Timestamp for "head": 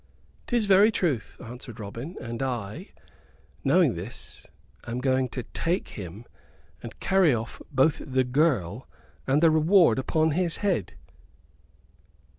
10.65-10.93